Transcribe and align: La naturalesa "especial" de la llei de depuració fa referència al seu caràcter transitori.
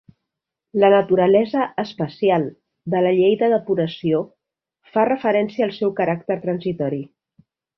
La 0.83 0.87
naturalesa 0.93 1.65
"especial" 1.83 2.47
de 2.95 3.03
la 3.07 3.11
llei 3.19 3.37
de 3.43 3.51
depuració 3.53 4.23
fa 4.95 5.07
referència 5.13 5.69
al 5.71 5.77
seu 5.81 5.97
caràcter 6.01 6.43
transitori. 6.49 7.05